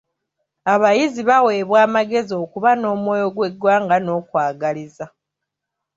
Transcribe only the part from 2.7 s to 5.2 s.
n'omwoyo gw'eggwanga n'okwagaliza.